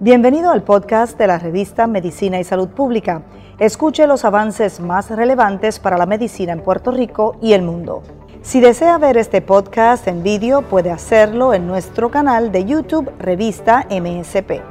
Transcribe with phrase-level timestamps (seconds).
[0.00, 3.24] Bienvenido al podcast de la revista Medicina y Salud Pública.
[3.58, 8.02] Escuche los avances más relevantes para la medicina en Puerto Rico y el mundo.
[8.40, 13.86] Si desea ver este podcast en vídeo, puede hacerlo en nuestro canal de YouTube Revista
[13.90, 14.62] MSP.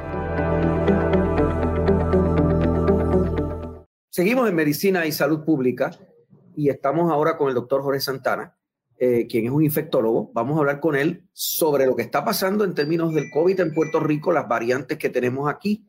[4.10, 5.92] Seguimos en Medicina y Salud Pública
[6.56, 8.57] y estamos ahora con el doctor Jorge Santana,
[9.00, 10.32] eh, quien es un infectólogo.
[10.34, 13.74] Vamos a hablar con él sobre lo que está pasando en términos del COVID en
[13.74, 15.86] Puerto Rico, las variantes que tenemos aquí.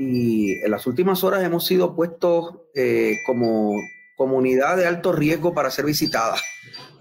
[0.00, 3.76] Y en las últimas horas hemos sido puestos eh, como
[4.16, 6.34] comunidad de alto riesgo para ser visitada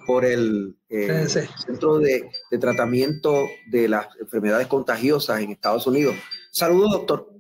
[0.06, 2.30] por el eh, Centro de,
[2.60, 6.16] Tratamiento de las Enfermedades Contagiosas en Estados Unidos.
[6.52, 7.34] Saludos, doctor.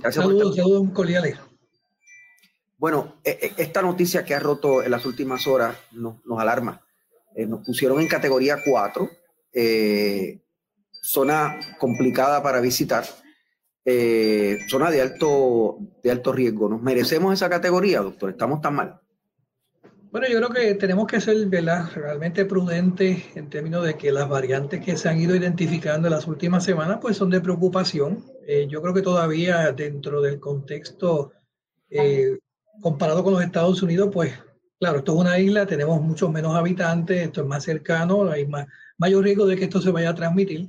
[0.00, 1.38] Gracias saludos, saludos cordiales.
[2.76, 6.85] Bueno, esta noticia que ha roto en las últimas horas nos alarma.
[7.36, 9.10] Eh, nos pusieron en categoría 4,
[9.52, 10.40] eh,
[10.90, 13.04] zona complicada para visitar,
[13.84, 16.70] eh, zona de alto, de alto riesgo.
[16.70, 18.30] ¿Nos merecemos esa categoría, doctor?
[18.30, 19.00] ¿Estamos tan mal?
[20.10, 21.36] Bueno, yo creo que tenemos que ser
[21.94, 26.26] realmente prudentes en términos de que las variantes que se han ido identificando en las
[26.26, 28.24] últimas semanas pues son de preocupación.
[28.70, 31.32] yo creo que todavía dentro del contexto
[32.80, 34.32] comparado con los Estados Unidos, pues
[34.78, 38.66] Claro, esto es una isla, tenemos muchos menos habitantes, esto es más cercano, hay más,
[38.98, 40.68] mayor riesgo de que esto se vaya a transmitir.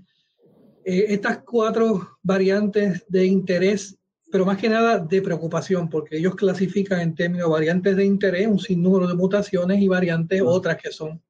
[0.85, 3.97] Eh, estas cuatro variantes de interés,
[4.31, 8.47] pero más que nada de preocupación, porque ellos clasifican en términos de variantes de interés
[8.47, 11.21] un sinnúmero de mutaciones y variantes otras que son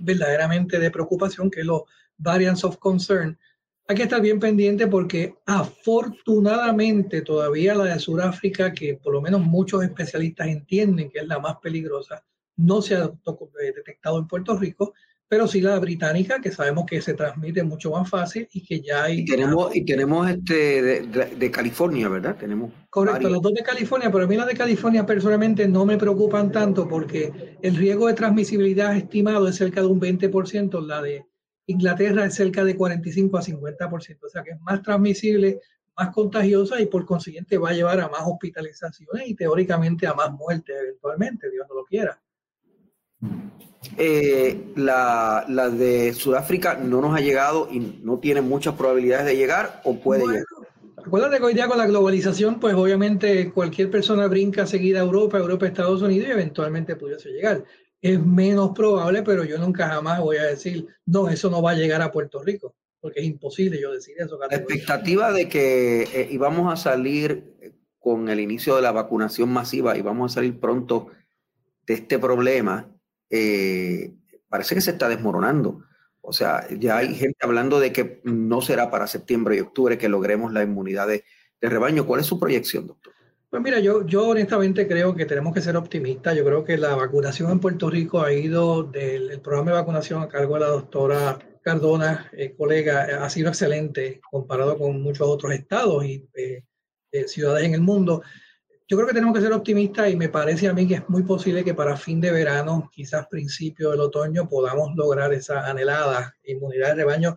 [0.00, 1.82] verdaderamente de preocupación, que es los
[2.18, 3.38] variants of concern.
[3.88, 9.40] Hay que estar bien pendiente porque afortunadamente todavía la de Sudáfrica, que por lo menos
[9.40, 12.24] muchos especialistas entienden que es la más peligrosa,
[12.56, 13.10] no se ha
[13.74, 14.94] detectado en Puerto Rico,
[15.28, 19.04] pero sí la británica, que sabemos que se transmite mucho más fácil y que ya
[19.04, 19.20] hay...
[19.20, 22.36] Y tenemos, y tenemos este de, California, ¿verdad?
[22.36, 25.96] Tenemos Correcto, los dos de California, pero a mí las de California personalmente no me
[25.96, 31.26] preocupan tanto porque el riesgo de transmisibilidad estimado es cerca de un 20%, la de
[31.66, 35.60] Inglaterra es cerca de 45 a 50%, o sea que es más transmisible,
[35.96, 40.30] más contagiosa y por consiguiente va a llevar a más hospitalizaciones y teóricamente a más
[40.32, 42.20] muertes eventualmente, Dios no lo quiera.
[43.96, 49.80] Eh, la, de Sudáfrica no nos ha llegado y no tiene muchas probabilidades de llegar
[49.84, 50.44] o puede llegar.
[50.98, 55.38] Acuérdate que hoy día con la globalización, pues obviamente cualquier persona brinca seguida a Europa,
[55.38, 57.64] Europa, Estados Unidos y eventualmente pudiese llegar
[58.00, 61.76] es menos probable, pero yo nunca jamás voy a decir, no, eso no va a
[61.76, 64.38] llegar a Puerto Rico, porque es imposible yo decir eso.
[64.38, 69.96] La expectativa de que eh, íbamos a salir con el inicio de la vacunación masiva
[69.96, 71.08] y vamos a salir pronto
[71.86, 72.88] de este problema,
[73.30, 74.14] eh,
[74.48, 75.82] parece que se está desmoronando.
[76.20, 80.08] O sea, ya hay gente hablando de que no será para septiembre y octubre que
[80.08, 81.24] logremos la inmunidad de
[81.60, 82.06] rebaño.
[82.06, 83.12] ¿Cuál es su proyección, doctor?
[83.48, 86.36] Pues mira, yo, yo honestamente creo que tenemos que ser optimistas.
[86.36, 90.28] Yo creo que la vacunación en Puerto Rico ha ido del programa de vacunación a
[90.28, 95.52] cargo de la doctora Cardona, eh, colega, eh, ha sido excelente comparado con muchos otros
[95.52, 96.62] estados y eh,
[97.26, 98.22] ciudades en el mundo.
[98.88, 101.22] Yo creo que tenemos que ser optimistas y me parece a mí que es muy
[101.24, 106.90] posible que para fin de verano, quizás principio del otoño, podamos lograr esa anhelada inmunidad
[106.90, 107.36] de rebaño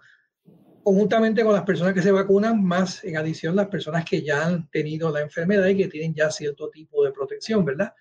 [0.83, 4.69] conjuntamente con las personas que se vacunan, más en adición las personas que ya han
[4.69, 7.93] tenido la enfermedad y que tienen ya cierto tipo de protección, ¿verdad?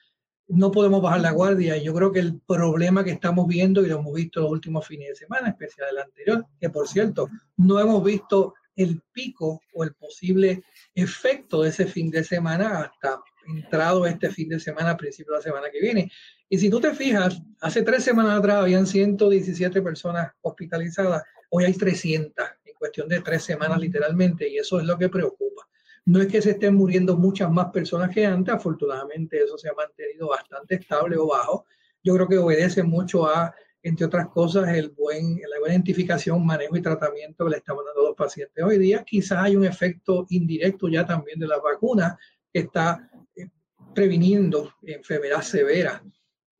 [0.48, 3.88] No podemos bajar la guardia y yo creo que el problema que estamos viendo y
[3.88, 7.78] lo hemos visto los últimos fines de semana, especial el anterior, que por cierto, no
[7.78, 10.62] hemos visto el pico o el posible
[10.94, 15.42] efecto de ese fin de semana hasta entrado este fin de semana, principio de la
[15.42, 16.10] semana que viene.
[16.48, 21.74] Y si tú te fijas, hace tres semanas atrás habían 117 personas hospitalizadas, hoy hay
[21.74, 22.46] 300
[22.78, 25.68] cuestión de tres semanas literalmente, y eso es lo que preocupa.
[26.06, 29.74] No es que se estén muriendo muchas más personas que antes, afortunadamente eso se ha
[29.74, 31.66] mantenido bastante estable o bajo.
[32.02, 36.76] Yo creo que obedece mucho a, entre otras cosas, el buen, la buena identificación, manejo
[36.76, 39.04] y tratamiento que le estamos dando a los pacientes hoy día.
[39.04, 42.18] Quizás hay un efecto indirecto ya también de la vacuna
[42.52, 43.48] que está eh,
[43.94, 46.02] previniendo enfermedad severa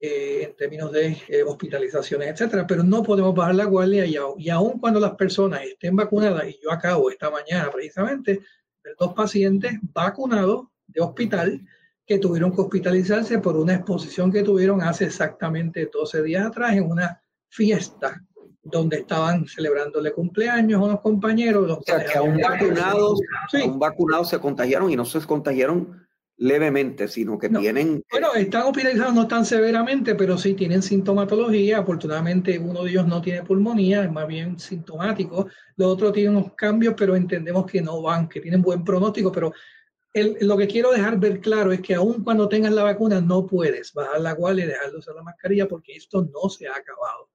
[0.00, 4.50] eh, en términos de eh, hospitalizaciones, etcétera, pero no podemos bajar la guardia y, y
[4.50, 8.40] aun cuando las personas estén vacunadas, y yo acabo esta mañana precisamente
[8.84, 11.60] de dos pacientes vacunados de hospital
[12.06, 16.90] que tuvieron que hospitalizarse por una exposición que tuvieron hace exactamente 12 días atrás en
[16.90, 18.22] una fiesta
[18.62, 21.70] donde estaban celebrándole cumpleaños a unos compañeros.
[21.70, 23.70] o sea, que aún vacunados, sí.
[23.74, 26.07] vacunados se contagiaron y no se contagiaron
[26.38, 28.05] levemente, sino que tienen...
[28.11, 31.79] Bueno, están hospitalizados no tan severamente, pero sí tienen sintomatología.
[31.79, 35.49] Afortunadamente uno de ellos no tiene pulmonía, es más bien sintomático.
[35.76, 39.52] Los otros tienen unos cambios, pero entendemos que no van, que tienen buen pronóstico, pero
[40.40, 43.93] lo que quiero dejar ver claro es que aun cuando tengas la vacuna no puedes
[43.93, 47.31] bajar la guardia y dejar de usar la mascarilla porque esto no se ha acabado.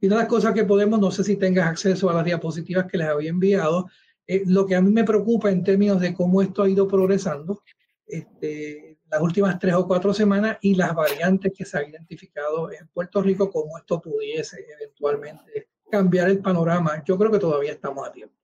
[0.00, 2.86] Y una de las cosas que podemos, no sé si tengas acceso a las diapositivas
[2.86, 3.86] que les había enviado,
[4.26, 7.62] eh, lo que a mí me preocupa en términos de cómo esto ha ido progresando
[8.10, 12.86] este, las últimas tres o cuatro semanas y las variantes que se han identificado en
[12.88, 17.02] Puerto Rico, cómo esto pudiese eventualmente cambiar el panorama.
[17.04, 18.34] Yo creo que todavía estamos a tiempo.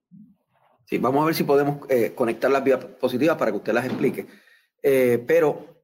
[0.85, 3.87] Sí, vamos a ver si podemos eh, conectar las vías positivas para que usted las
[3.87, 4.27] explique.
[4.83, 5.83] Eh, pero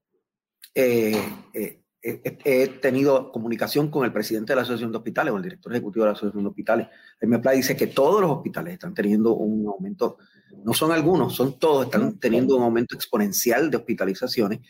[0.74, 5.72] eh, he tenido comunicación con el presidente de la Asociación de Hospitales o el director
[5.72, 6.88] ejecutivo de la Asociación de Hospitales.
[7.20, 10.18] El MEPLA dice que todos los hospitales están teniendo un aumento,
[10.64, 14.60] no son algunos, son todos, están teniendo un aumento exponencial de hospitalizaciones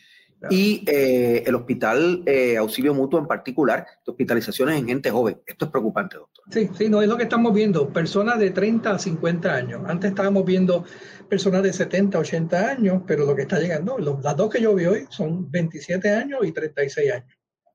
[0.49, 5.41] y eh, el hospital eh, auxilio mutuo en particular, de hospitalizaciones en gente joven.
[5.45, 6.43] Esto es preocupante, doctor.
[6.51, 9.81] Sí, sí, no es lo que estamos viendo, personas de 30 a 50 años.
[9.85, 10.85] Antes estábamos viendo
[11.29, 14.85] personas de 70, 80 años, pero lo que está llegando, las dos que yo vi
[14.85, 17.33] hoy son 27 años y 36 años.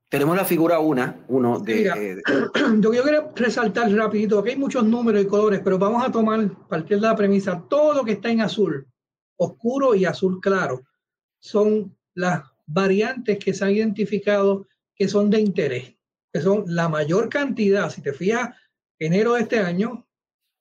[0.09, 1.87] Tenemos la figura una, uno de...
[1.87, 2.17] Eh,
[2.79, 6.99] yo, quiero resaltar rapidito que hay muchos números y colores, pero vamos a tomar, partir
[6.99, 8.87] de la premisa, todo lo que está en azul,
[9.37, 10.81] oscuro y azul claro,
[11.39, 15.95] son las variantes que se han identificado que son de interés,
[16.31, 18.55] que son la mayor cantidad, si te fijas,
[18.99, 20.07] enero de este año,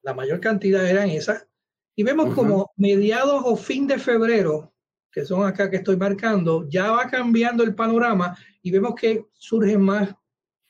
[0.03, 1.47] la mayor cantidad eran esas,
[1.95, 4.73] y vemos como mediados o fin de febrero,
[5.11, 9.83] que son acá que estoy marcando, ya va cambiando el panorama y vemos que surgen
[9.83, 10.15] más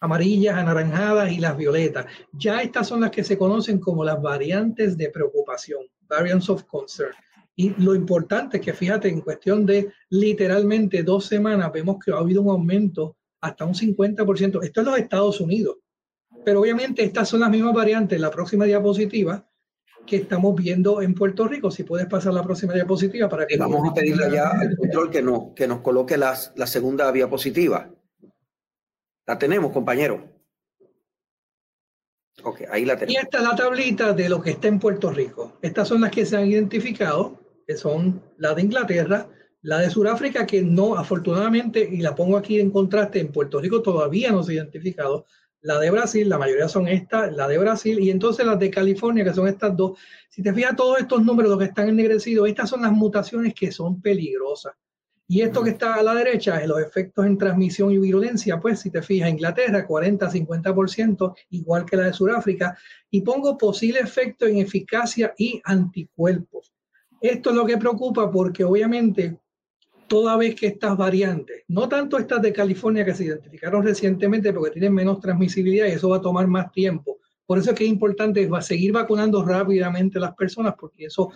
[0.00, 2.06] amarillas, anaranjadas y las violetas.
[2.32, 7.14] Ya estas son las que se conocen como las variantes de preocupación, variants of concern.
[7.60, 12.18] Y lo importante es que fíjate, en cuestión de literalmente dos semanas, vemos que ha
[12.18, 14.62] habido un aumento hasta un 50%.
[14.62, 15.78] Esto es los Estados Unidos.
[16.44, 19.44] Pero obviamente estas son las mismas variantes, la próxima diapositiva,
[20.06, 21.68] que estamos viendo en Puerto Rico.
[21.72, 23.56] Si puedes pasar la próxima diapositiva para que...
[23.56, 27.92] Vamos a pedirle ya al control que nos, que nos coloque las, la segunda diapositiva.
[29.26, 30.32] La tenemos, compañero.
[32.44, 33.14] Ok, ahí la tenemos.
[33.14, 35.58] Y esta es la tablita de lo que está en Puerto Rico.
[35.60, 39.28] Estas son las que se han identificado que son la de Inglaterra,
[39.60, 43.82] la de Sudáfrica, que no, afortunadamente, y la pongo aquí en contraste, en Puerto Rico
[43.82, 45.26] todavía no se ha identificado,
[45.60, 49.22] la de Brasil, la mayoría son estas, la de Brasil, y entonces las de California,
[49.22, 49.98] que son estas dos.
[50.30, 53.70] Si te fijas, todos estos números, los que están ennegrecidos, estas son las mutaciones que
[53.70, 54.72] son peligrosas.
[55.26, 58.90] Y esto que está a la derecha, los efectos en transmisión y virulencia, pues si
[58.90, 62.78] te fijas, Inglaterra 40-50%, igual que la de Sudáfrica,
[63.10, 66.72] y pongo posible efecto en eficacia y anticuerpos.
[67.20, 69.38] Esto es lo que preocupa porque obviamente
[70.06, 74.70] toda vez que estas variantes, no tanto estas de California que se identificaron recientemente porque
[74.70, 77.18] tienen menos transmisibilidad y eso va a tomar más tiempo.
[77.44, 81.30] Por eso es que es importante seguir vacunando rápidamente a las personas porque eso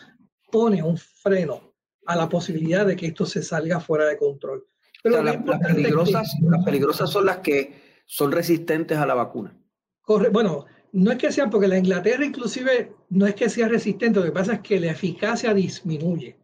[0.50, 1.75] pone un freno
[2.06, 4.67] a la posibilidad de que esto se salga fuera de control.
[5.02, 9.56] Pero las, peligrosas, las peligrosas son las que son resistentes a la vacuna.
[10.00, 14.20] Corre, bueno, no es que sea, porque la Inglaterra inclusive no es que sea resistente,
[14.20, 16.36] lo que pasa es que la eficacia disminuye.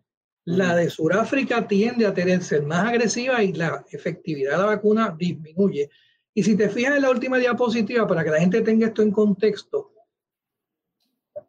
[0.44, 5.14] La de Sudáfrica tiende a tener ser más agresiva y la efectividad de la vacuna
[5.18, 5.90] disminuye.
[6.32, 9.10] Y si te fijas en la última diapositiva, para que la gente tenga esto en
[9.10, 9.92] contexto,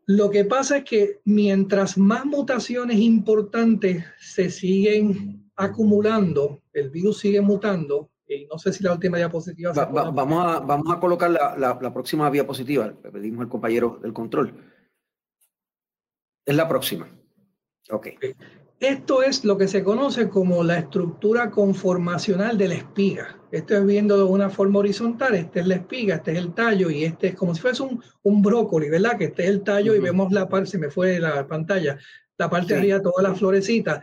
[0.06, 7.42] lo que pasa es que mientras más mutaciones importantes se siguen acumulando, el virus sigue
[7.42, 8.10] mutando,
[8.50, 9.74] no sé si la última diapositiva.
[9.74, 12.88] vamos, a, vamos a colocar la, la, próxima diapositiva.
[12.88, 14.54] Le pedimos al compañero del control.
[16.46, 17.08] Es la próxima.
[17.92, 18.08] Ok.
[18.80, 23.38] Esto es lo que se conoce como la estructura conformacional de la espiga.
[23.52, 25.36] Esto es viéndolo de una forma horizontal.
[25.36, 28.02] Esta es la espiga, este es el tallo y este es como si fuese un,
[28.24, 29.18] un brócoli, ¿verdad?
[29.18, 31.98] Que este es el tallo y vemos la parte, se me fue la pantalla,
[32.38, 34.02] la parte de arriba, todas las florecitas.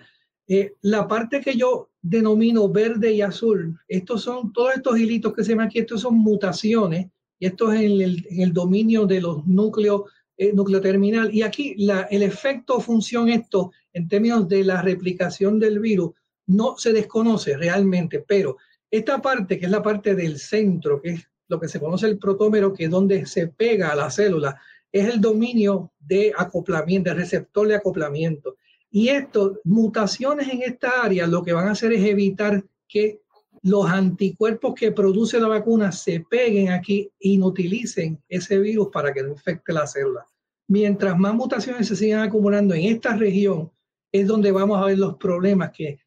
[0.49, 5.43] Eh, la parte que yo denomino verde y azul, estos son todos estos hilitos que
[5.43, 9.47] se ven aquí, estos son mutaciones, y esto es en el, el dominio de los
[9.47, 10.03] núcleos,
[10.37, 11.35] eh, núcleo terminal.
[11.35, 16.13] Y aquí la, el efecto función esto, en términos de la replicación del virus,
[16.47, 18.57] no se desconoce realmente, pero
[18.91, 22.19] esta parte, que es la parte del centro, que es lo que se conoce el
[22.19, 24.61] protómero, que es donde se pega a la célula,
[24.93, 28.57] es el dominio de acoplamiento, de receptor de acoplamiento.
[28.97, 33.21] Y esto, mutaciones en esta área, lo que van a hacer es evitar que
[33.61, 39.13] los anticuerpos que produce la vacuna se peguen aquí y no utilicen ese virus para
[39.13, 40.25] que no infecte la célula.
[40.69, 43.71] Mientras más mutaciones se sigan acumulando en esta región,
[44.11, 45.99] es donde vamos a ver los problemas que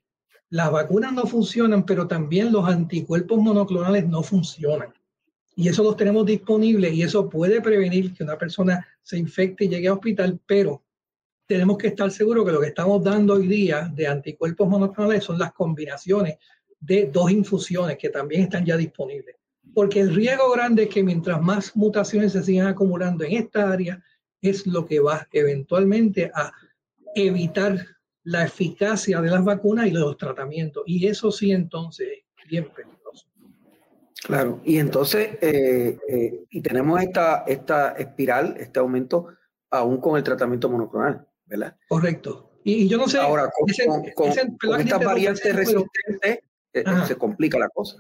[0.50, 4.92] las vacunas no funcionan, pero también los anticuerpos monoclonales no funcionan.
[5.56, 9.70] Y eso los tenemos disponibles y eso puede prevenir que una persona se infecte y
[9.70, 10.82] llegue a hospital, pero
[11.50, 15.40] tenemos que estar seguros que lo que estamos dando hoy día de anticuerpos monoclonales son
[15.40, 16.38] las combinaciones
[16.80, 19.36] de dos infusiones que también están ya disponibles.
[19.74, 24.00] Porque el riesgo grande es que mientras más mutaciones se sigan acumulando en esta área,
[24.40, 26.54] es lo que va eventualmente a
[27.16, 27.84] evitar
[28.26, 30.84] la eficacia de las vacunas y de los tratamientos.
[30.86, 33.26] Y eso sí entonces es bien peligroso.
[34.24, 39.30] Claro, y entonces, eh, eh, y tenemos esta, esta espiral, este aumento,
[39.72, 41.76] aún con el tratamiento monoclonal, ¿verdad?
[41.88, 42.52] Correcto.
[42.64, 43.18] Y, yo no sé...
[43.18, 43.50] Ahora,
[44.16, 46.40] con, estas variantes resistentes
[46.74, 47.98] eh, se complica la cosa.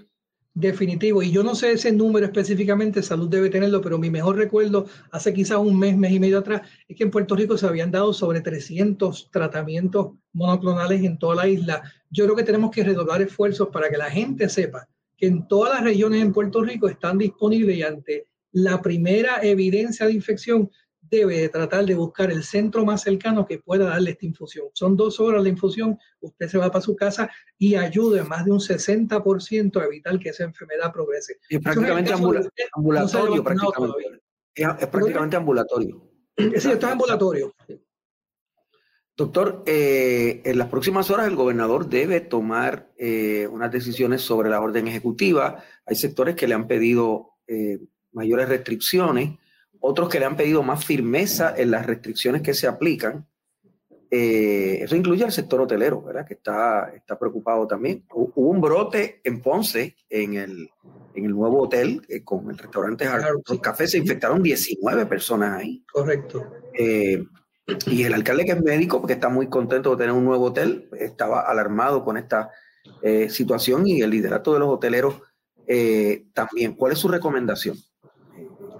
[0.53, 1.23] Definitivo.
[1.23, 5.33] Y yo no sé ese número específicamente, salud debe tenerlo, pero mi mejor recuerdo hace
[5.33, 8.13] quizás un mes, mes y medio atrás, es que en Puerto Rico se habían dado
[8.13, 11.83] sobre 300 tratamientos monoclonales en toda la isla.
[12.09, 14.87] Yo creo que tenemos que redoblar esfuerzos para que la gente sepa
[15.19, 20.05] que en todas las regiones en Puerto Rico están disponibles y ante la primera evidencia
[20.05, 20.71] de infección
[21.09, 24.67] debe de tratar de buscar el centro más cercano que pueda darle esta infusión.
[24.73, 28.51] Son dos horas de infusión, usted se va para su casa y ayude más de
[28.51, 31.37] un 60% a evitar que esa enfermedad progrese.
[31.49, 34.21] Es prácticamente ambulatorio, prácticamente.
[34.55, 36.09] Es, prácticamente ambulatorio.
[36.37, 37.53] Sí, esto es ambulatorio.
[39.19, 44.61] Doctor, eh, en las próximas horas el gobernador debe tomar eh, unas decisiones sobre la
[44.61, 45.61] orden ejecutiva.
[45.85, 47.79] Hay sectores que le han pedido eh,
[48.13, 49.37] mayores restricciones
[49.79, 53.27] otros que le han pedido más firmeza en las restricciones que se aplican.
[54.11, 56.25] Eh, eso incluye al sector hotelero, ¿verdad?
[56.25, 58.05] Que está, está preocupado también.
[58.11, 60.69] Hubo un brote en Ponce, en el,
[61.13, 65.83] en el nuevo hotel, eh, con el restaurante claro, Café, se infectaron 19 personas ahí.
[65.91, 66.51] Correcto.
[66.73, 67.23] Eh,
[67.85, 70.89] y el alcalde que es médico, porque está muy contento de tener un nuevo hotel,
[70.97, 72.49] estaba alarmado con esta
[73.29, 75.21] situación y el liderato de los hoteleros
[76.33, 76.73] también.
[76.73, 77.77] ¿Cuál es su recomendación?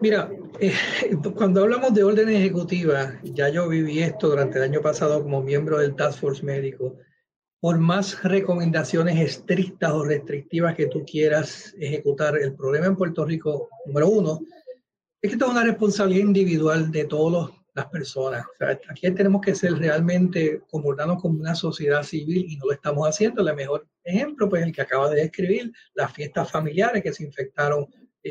[0.02, 0.30] Mira,
[0.60, 0.74] eh,
[1.36, 5.80] cuando hablamos de orden ejecutiva, ya yo viví esto durante el año pasado como miembro
[5.80, 6.98] del Task Force médico.
[7.62, 13.70] Por más recomendaciones estrictas o restrictivas que tú quieras ejecutar, el problema en Puerto Rico,
[13.86, 14.40] número uno,
[15.22, 18.46] es que esto es una responsabilidad individual de todas las personas.
[18.90, 23.48] aquí tenemos que ser realmente comportarnos como una sociedad civil y no lo estamos haciendo.
[23.48, 27.88] El mejor ejemplo, pues el que acaba de describir, las fiestas familiares que se infectaron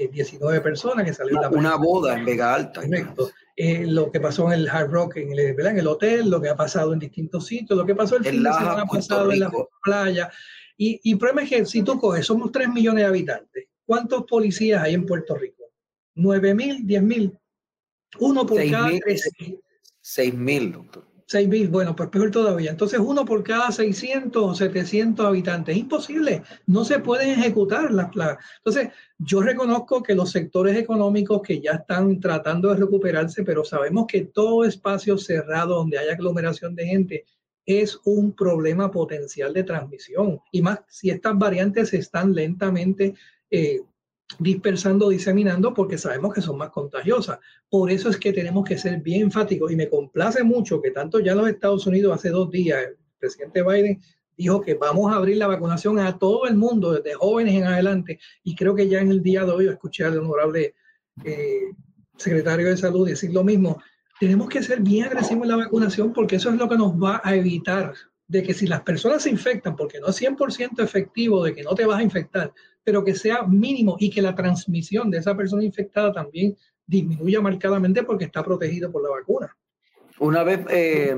[0.06, 1.56] 19 eh, personas que salieron.
[1.56, 2.82] Una, boda en Vega Alta.
[2.82, 3.30] Correcto.
[3.56, 6.48] Eh, lo que pasó en el Hard Rock, en el, en el hotel, lo que
[6.48, 9.50] ha pasado en distintos sitios, lo que pasó el, fin de semana pasado en la
[9.82, 10.30] playa.
[10.76, 13.66] Y, y el problema es que si tú coges, somos 3 millones de habitantes.
[13.84, 15.64] ¿Cuántos policías hay en Puerto Rico?
[16.14, 16.86] ¿9 mil?
[16.86, 17.38] ¿10 mil?
[18.20, 18.90] Uno por cada
[20.00, 21.07] 6 mil, doctor.
[21.28, 22.70] 6.000, bueno, pues peor todavía.
[22.70, 25.74] Entonces, uno por cada 600 o 700 habitantes.
[25.74, 28.42] Es imposible, no se pueden ejecutar las plagas.
[28.58, 34.06] Entonces, yo reconozco que los sectores económicos que ya están tratando de recuperarse, pero sabemos
[34.06, 37.24] que todo espacio cerrado donde haya aglomeración de gente
[37.66, 40.40] es un problema potencial de transmisión.
[40.50, 43.14] Y más si estas variantes están lentamente
[43.50, 43.80] eh,
[44.38, 47.38] dispersando, diseminando, porque sabemos que son más contagiosas.
[47.68, 51.20] Por eso es que tenemos que ser bien enfáticos y me complace mucho que tanto
[51.20, 54.00] ya los Estados Unidos hace dos días el presidente Biden
[54.36, 58.20] dijo que vamos a abrir la vacunación a todo el mundo, desde jóvenes en adelante,
[58.44, 60.74] y creo que ya en el día de hoy escuché al honorable
[61.24, 61.72] eh,
[62.16, 63.82] secretario de salud decir lo mismo.
[64.20, 67.20] Tenemos que ser bien agresivos en la vacunación porque eso es lo que nos va
[67.24, 67.94] a evitar
[68.28, 71.74] de que si las personas se infectan, porque no es 100% efectivo de que no
[71.74, 72.52] te vas a infectar,
[72.84, 76.56] pero que sea mínimo y que la transmisión de esa persona infectada también
[76.86, 79.56] disminuya marcadamente porque está protegido por la vacuna.
[80.20, 81.16] Una vez eh,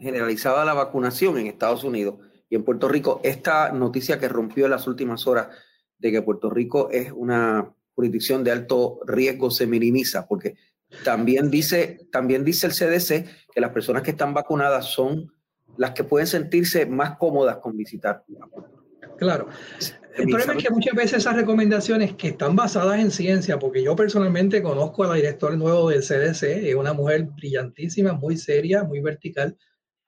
[0.00, 2.16] generalizada la vacunación en Estados Unidos
[2.48, 5.48] y en Puerto Rico, esta noticia que rompió en las últimas horas
[5.98, 10.56] de que Puerto Rico es una jurisdicción de alto riesgo se minimiza, porque
[11.04, 15.32] también dice, también dice el CDC que las personas que están vacunadas son
[15.80, 18.22] las que pueden sentirse más cómodas con visitar.
[19.16, 19.48] Claro.
[20.14, 23.96] El problema es que muchas veces esas recomendaciones que están basadas en ciencia, porque yo
[23.96, 29.00] personalmente conozco a la directora nuevo del CDC, es una mujer brillantísima, muy seria, muy
[29.00, 29.56] vertical,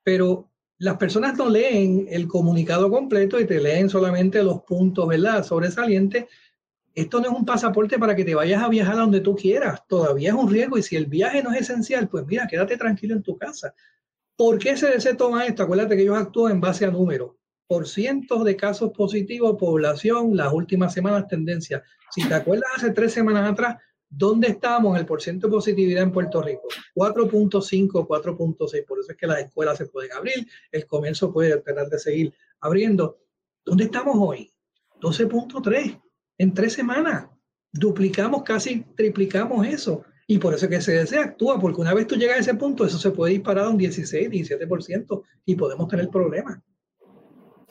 [0.03, 5.43] pero las personas no leen el comunicado completo y te leen solamente los puntos, ¿verdad?
[5.43, 6.27] Sobresalientes.
[6.95, 9.81] Esto no es un pasaporte para que te vayas a viajar a donde tú quieras.
[9.89, 13.15] Todavía es un riesgo y si el viaje no es esencial, pues mira, quédate tranquilo
[13.15, 13.75] en tu casa.
[14.43, 15.63] ¿Por qué CDC toma esto?
[15.63, 17.31] Acuérdate que ellos actúan en base a números.
[17.69, 21.85] Por cientos de casos positivos, población, las últimas semanas tendencia.
[22.11, 23.77] Si te acuerdas hace tres semanas atrás,
[24.09, 26.67] ¿dónde estábamos el porcentaje de positividad en Puerto Rico?
[26.97, 28.85] 4.5, 4.6.
[28.85, 32.35] Por eso es que las escuelas se pueden abrir, el comercio puede tener de seguir
[32.59, 33.21] abriendo.
[33.65, 34.53] ¿Dónde estamos hoy?
[35.01, 36.03] 12.3
[36.39, 37.29] en tres semanas.
[37.73, 40.03] Duplicamos, casi triplicamos eso.
[40.27, 42.99] Y por eso que se actúa, porque una vez tú llegas a ese punto, eso
[42.99, 46.59] se puede disparar a un 16, 17% y podemos tener problemas.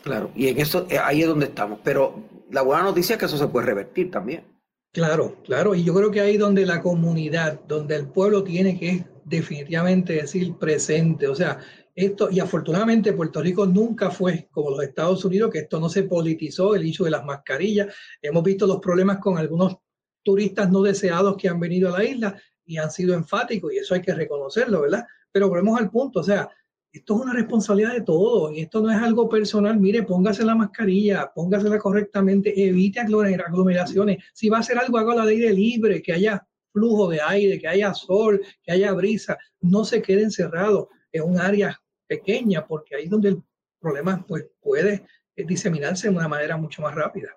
[0.04, 1.80] Claro, y en eso eh, ahí es donde estamos.
[1.84, 4.44] Pero la buena noticia es que eso se puede revertir también.
[4.92, 5.74] Claro, claro.
[5.74, 10.56] Y yo creo que ahí donde la comunidad, donde el pueblo tiene que definitivamente decir
[10.56, 11.28] presente.
[11.28, 11.60] O sea,
[11.96, 16.04] esto, y afortunadamente Puerto Rico nunca fue como los Estados Unidos, que esto no se
[16.04, 17.94] politizó, el hecho de las mascarillas.
[18.22, 19.78] Hemos visto los problemas con algunos
[20.24, 23.96] turistas no deseados que han venido a la isla y han sido enfáticos, y eso
[23.96, 25.06] hay que reconocerlo, ¿verdad?
[25.32, 26.50] Pero volvemos al punto, o sea,
[26.92, 29.80] esto es una responsabilidad de todos y esto no es algo personal.
[29.80, 34.18] Mire, póngase la mascarilla, póngasela correctamente, evite aglomeraciones.
[34.34, 37.68] Si va a hacer algo, haga al aire libre, que haya flujo de aire, que
[37.68, 39.38] haya sol, que haya brisa.
[39.62, 43.44] No se quede encerrado en un área pequeña porque ahí es donde el
[43.80, 47.30] problema pues, puede diseminarse de una manera mucho más rápida.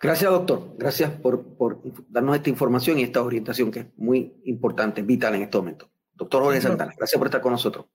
[0.00, 0.74] Gracias, doctor.
[0.78, 5.42] Gracias por, por darnos esta información y esta orientación que es muy importante, vital en
[5.42, 5.90] este momento.
[6.14, 7.86] Doctor Jorge Santana, gracias por estar con nosotros.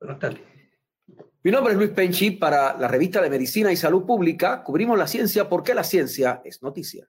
[0.00, 0.40] Buenas tardes.
[1.44, 4.62] Mi nombre es Luis Penchi para la revista de Medicina y Salud Pública.
[4.62, 7.08] Cubrimos la ciencia porque la ciencia es noticia.